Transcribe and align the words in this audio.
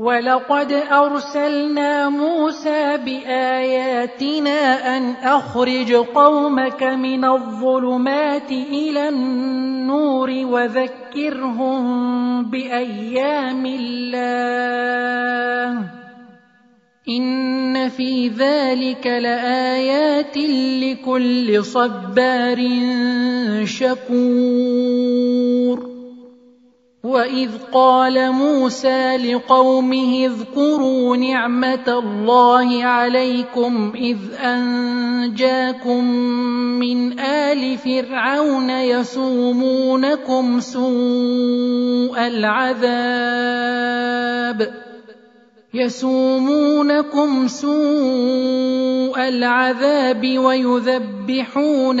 ولقد 0.00 0.72
ارسلنا 0.72 2.08
موسى 2.08 2.96
باياتنا 3.04 4.50
ان 4.96 5.10
اخرج 5.22 5.92
قومك 5.92 6.82
من 6.82 7.24
الظلمات 7.24 8.52
إلى 8.52 9.08
النور 9.08 10.30
وذكرهم 10.30 11.80
بايام 12.50 13.66
الله 13.66 14.30
ان 17.08 17.88
في 17.88 18.28
ذلك 18.28 19.06
لايات 19.06 20.36
لكل 20.82 21.64
صبار 21.64 22.68
شكور 23.64 25.10
واذ 27.10 27.50
قال 27.72 28.32
موسى 28.32 29.16
لقومه 29.16 30.26
اذكروا 30.26 31.16
نعمه 31.16 31.98
الله 31.98 32.84
عليكم 32.84 33.92
اذ 33.96 34.18
انجاكم 34.40 36.04
من 36.78 37.20
ال 37.20 37.78
فرعون 37.78 38.70
يسومونكم 38.70 40.60
سوء 40.60 42.18
العذاب 42.26 43.80
يسومونكم 45.74 47.48
سوء 47.48 49.28
العذاب 49.28 50.38
ويذبحون 50.38 52.00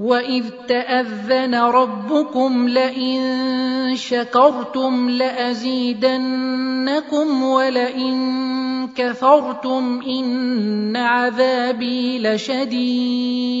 واذ 0.00 0.44
تاذن 0.68 1.54
ربكم 1.54 2.68
لئن 2.68 3.20
شكرتم 3.96 5.10
لازيدنكم 5.10 6.22
ولئن 7.42 8.88
كفرتم 8.96 10.00
ان 10.06 10.96
عذابي 10.96 12.18
لشديد 12.18 13.60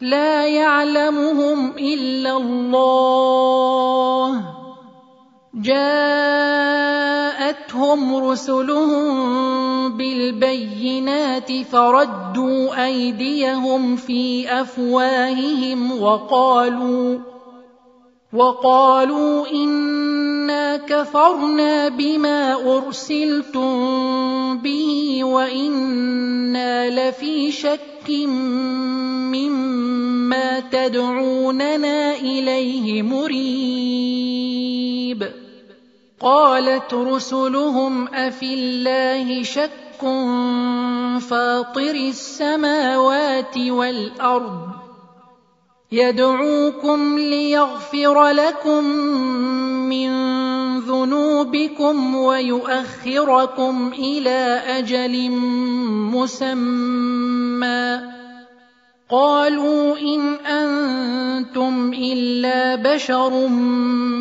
لا 0.00 0.46
يعلمهم 0.46 1.72
إلا 1.78 2.36
الله. 2.36 4.58
جاءتهم 5.54 6.98
رسلهم 8.16 9.96
بالبينات 9.96 11.52
فردوا 11.62 12.84
أيديهم 12.84 13.96
في 13.96 14.52
أفواههم 14.60 16.02
وقالوا 16.02 17.18
وقالوا 18.32 19.50
إنا 19.50 20.76
كفرنا 20.76 21.88
بما 21.88 22.54
أرسلتم 22.76 23.68
به 24.58 25.20
وإنا 25.24 26.90
لفي 26.90 27.52
مما 29.32 30.60
تدعوننا 30.60 32.14
اليه 32.14 33.02
مريب 33.02 34.48
قالت 36.20 36.94
رسلهم 36.94 38.08
افي 38.08 38.54
الله 38.54 39.42
شك 39.42 39.70
فاطر 41.30 41.94
السماوات 41.94 43.58
والارض 43.58 44.68
يدعوكم 45.92 47.18
ليغفر 47.18 48.28
لكم 48.28 48.84
من 49.88 50.10
ذنوبكم 50.80 52.14
ويؤخركم 52.14 53.92
إلى 53.98 54.62
أجل 54.66 55.30
مسمى. 56.10 58.00
قالوا 59.10 59.96
إن 59.98 60.34
أنتم 60.34 61.92
إلا 61.92 62.74
بشر 62.76 63.48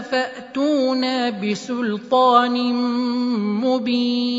فأتونا 0.00 1.30
بسلطان 1.30 2.74
مبين. 3.62 4.38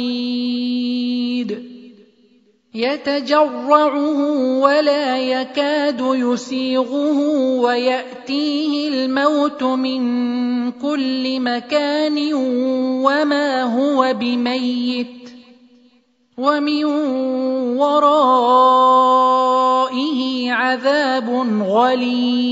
يتجرعه 2.93 4.19
ولا 4.59 5.17
يكاد 5.17 6.01
يسيغه 6.01 7.19
ويأتيه 7.61 8.89
الموت 8.89 9.63
من 9.63 10.01
كل 10.71 11.39
مكان 11.39 12.33
وما 13.03 13.63
هو 13.63 14.13
بميت 14.19 15.29
ومن 16.37 16.85
ورائه 17.77 19.31
عذاب 20.51 21.29
غليظ. 21.67 22.51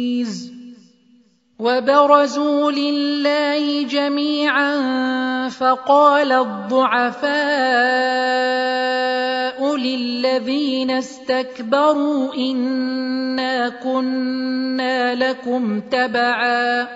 وبرزوا 1.61 2.71
لله 2.71 3.83
جميعا 3.83 4.73
فقال 5.49 6.31
الضعفاء 6.31 7.31
للذين 9.75 10.91
استكبروا 10.91 12.33
إنا 12.33 13.69
كنا 13.69 15.15
لكم 15.15 15.81
تبعا 15.81 16.87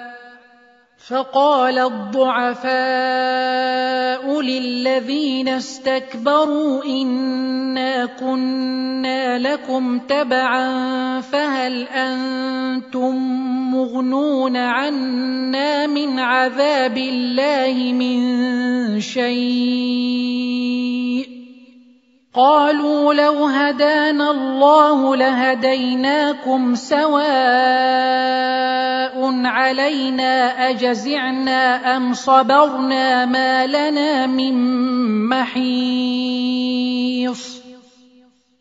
فقال 1.07 1.79
الضعفاء 1.79 2.75
للذين 4.41 5.49
استكبروا 5.49 6.83
كنا 6.83 7.24
لكم 9.37 9.99
تبعا 9.99 10.71
فهل 11.21 11.87
أنتم 11.87 13.15
مغنون 13.73 14.57
عنا 14.57 15.87
من 15.87 16.19
عذاب 16.19 16.97
الله 16.97 17.93
من 17.93 18.19
شيء؟ 18.99 20.55
قالوا 22.35 23.13
لو 23.13 23.45
هدانا 23.45 24.31
الله 24.31 25.15
لهديناكم 25.15 26.75
سواء 26.75 27.25
علينا 29.45 30.69
أجزعنا 30.69 31.97
أم 31.97 32.13
صبرنا 32.13 33.25
ما 33.25 33.67
لنا 33.67 34.27
من 34.27 34.55
محيص 35.29 36.94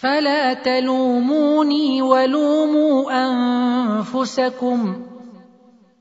فلا 0.00 0.54
تلوموني 0.54 2.02
ولوموا 2.02 3.12
أنفسكم. 3.12 4.96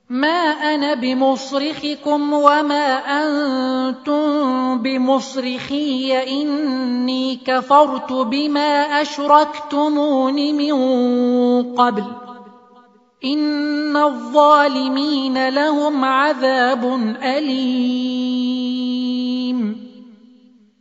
ما 0.10 0.52
أنا 0.76 0.94
بمصرخكم 0.94 2.34
وما 2.34 2.98
أنتم 2.98 4.82
بمصرخي. 4.82 6.24
إني 6.42 7.36
كفرت 7.36 8.14
بما 8.14 9.02
أشركتمون 9.02 10.34
من 10.34 10.74
قبل. 11.76 12.04
إن 13.26 13.98
الظالمين 13.98 15.50
لهم 15.50 16.06
عذاب 16.06 17.16
أليم. 17.24 18.77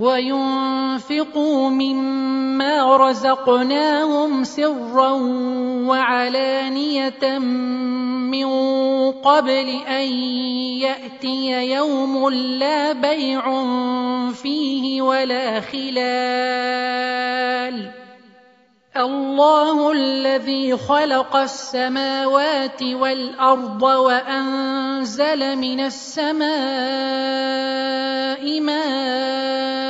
وينفقوا 0.00 1.70
مما 1.70 2.96
رزقناهم 2.96 4.44
سرا 4.44 5.10
وعلانية 5.88 7.38
من 7.38 8.50
قبل 9.12 9.68
أن 9.88 10.08
يأتي 10.80 11.72
يوم 11.72 12.28
لا 12.30 12.92
بيع 12.92 13.44
فيه 14.32 15.02
ولا 15.02 15.60
خلال. 15.60 17.10
الله 18.96 19.92
الذي 19.92 20.76
خلق 20.76 21.36
السماوات 21.36 22.82
والأرض 22.82 23.82
وأنزل 23.82 25.56
من 25.56 25.80
السماء 25.80 26.50
ماء 28.60 29.89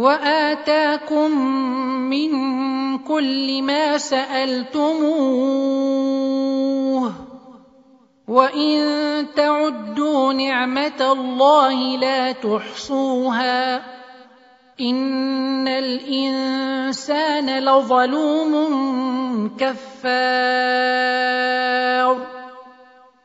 وآتاكم 0.00 1.30
من 2.08 2.30
كل 2.98 3.62
ما 3.62 3.98
سألتموه 3.98 5.12
وإن 8.28 9.26
تعدوا 9.36 10.32
نعمة 10.32 11.12
الله 11.12 11.96
لا 11.96 12.32
تحصوها 12.32 13.76
إن 14.80 15.68
الإنسان 15.68 17.58
لظلوم 17.58 18.52
كفار 19.58 21.00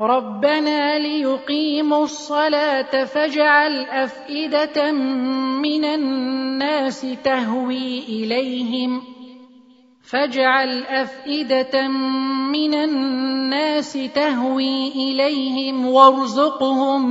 ربنا 0.00 0.98
ليقيموا 0.98 2.04
الصلاة 2.04 3.04
فاجعل 3.04 3.80
أفئدة 3.80 4.92
من 5.62 5.84
الناس 5.84 7.06
تهوي 7.24 7.98
إليهم 8.08 9.00
ۖ. 9.00 9.18
فاجعل 10.10 10.82
أفئدة 10.82 11.88
من 12.52 12.74
الناس 12.74 13.92
تهوي 14.14 14.88
إليهم 14.88 15.86
وارزقهم 15.86 17.04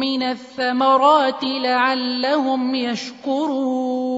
من 0.00 0.22
الثمرات 0.22 1.44
لعلهم 1.44 2.74
يشكرون. 2.74 4.17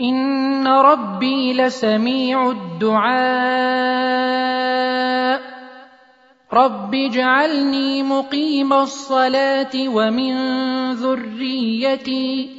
ان 0.00 0.66
ربي 0.68 1.52
لسميع 1.52 2.50
الدعاء 2.50 3.12
رب 6.52 6.94
اجعلني 6.94 8.02
مقيم 8.02 8.72
الصلاه 8.72 9.70
ومن 9.88 10.34
ذريتي 10.92 12.50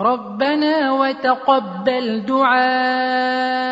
ربنا 0.00 0.92
وتقبل 0.92 2.22
دعاء 2.26 3.68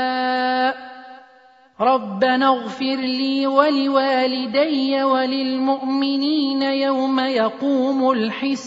ربنا 1.80 2.48
اغفر 2.48 2.96
لي 2.96 3.46
ولوالدي 3.46 5.02
وللمؤمنين 5.02 6.62
يوم 6.62 7.20
يقوم 7.20 8.10
الحساب 8.10 8.66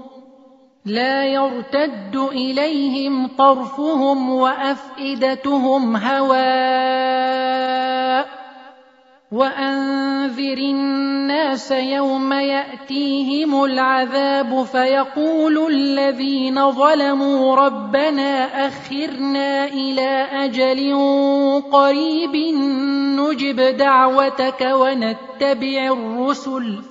لا 0.85 1.25
يرتد 1.25 2.15
إليهم 2.15 3.27
طرفهم 3.27 4.29
وأفئدتهم 4.29 5.95
هواء. 5.95 7.51
وأنذر 9.31 10.57
الناس 10.57 11.71
يوم 11.71 12.33
يأتيهم 12.33 13.63
العذاب 13.63 14.63
فيقول 14.63 15.73
الذين 15.73 16.71
ظلموا 16.71 17.55
ربنا 17.55 18.67
أخرنا 18.67 19.65
إلى 19.65 20.27
أجل 20.31 20.93
قريب 21.71 22.35
نجب 23.19 23.77
دعوتك 23.77 24.71
ونتبع 24.73 25.93
الرسل. 25.93 26.90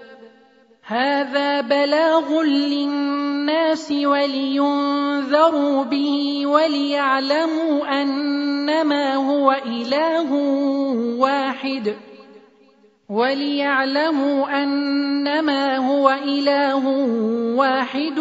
هذا 0.91 1.61
بلاغ 1.61 2.41
للناس 2.43 3.91
ولينذروا 3.91 5.83
به 5.83 6.43
وليعلموا 6.45 8.01
أنما 8.01 9.15
هو 9.15 9.51
إله 9.65 10.33
واحد. 11.19 11.95
وليعلموا 13.09 14.63
أنما 14.63 15.77
هو 15.77 16.09
إله 16.09 16.87
واحد 17.55 18.19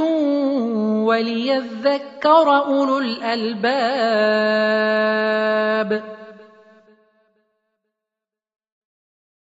وليذكر 1.06 2.56
أولو 2.66 2.98
الألباب. 2.98 3.80